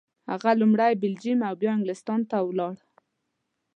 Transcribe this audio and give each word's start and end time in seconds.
هغه 0.31 0.51
لومړی 0.61 0.93
بلجیم 1.01 1.39
او 1.47 1.53
بیا 1.61 1.71
انګلستان 1.75 2.19
ته 2.29 2.37
ولاړ. 2.47 2.75